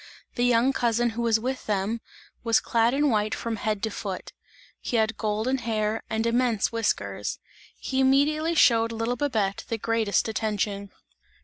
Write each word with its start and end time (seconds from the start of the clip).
The 0.33 0.43
young 0.45 0.73
cousin 0.73 1.11
who 1.11 1.21
was 1.21 1.39
with 1.39 1.67
them, 1.67 2.01
was 2.43 2.59
clad 2.59 2.95
in 2.95 3.11
white 3.11 3.35
from 3.35 3.57
head 3.57 3.83
to 3.83 3.91
foot; 3.91 4.33
he 4.79 4.97
had 4.97 5.15
golden 5.15 5.59
hair 5.59 6.01
and 6.09 6.25
immense 6.25 6.71
whiskers; 6.71 7.37
he 7.77 7.99
immediately 7.99 8.55
showed 8.55 8.91
little 8.91 9.15
Babette 9.15 9.63
the 9.67 9.77
greatest 9.77 10.27
attention. 10.27 10.89